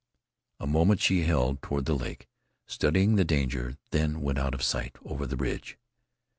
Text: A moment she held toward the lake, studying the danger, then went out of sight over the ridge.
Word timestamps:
A 0.59 0.65
moment 0.65 0.99
she 0.99 1.21
held 1.25 1.61
toward 1.61 1.85
the 1.85 1.93
lake, 1.93 2.27
studying 2.65 3.17
the 3.17 3.23
danger, 3.23 3.77
then 3.91 4.19
went 4.21 4.39
out 4.39 4.55
of 4.55 4.63
sight 4.63 4.95
over 5.05 5.27
the 5.27 5.37
ridge. 5.37 5.77